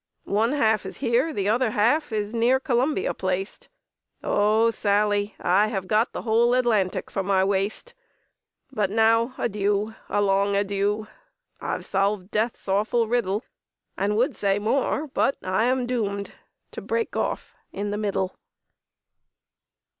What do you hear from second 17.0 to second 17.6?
off